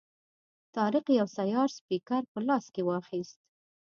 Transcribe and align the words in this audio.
طارق 0.75 1.05
یو 1.19 1.27
سیار 1.37 1.69
سپیکر 1.77 2.21
په 2.31 2.39
لاس 2.47 2.65
کې 2.73 2.81
واخیست. 2.87 3.37